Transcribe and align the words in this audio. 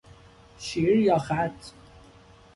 شیر 0.59 0.99
یا 0.99 1.17
خط؟ 1.17 1.65